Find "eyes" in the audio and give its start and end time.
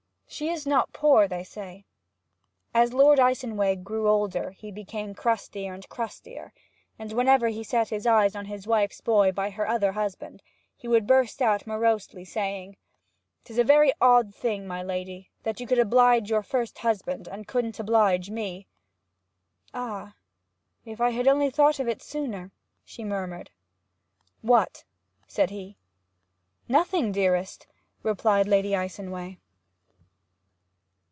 7.91-8.33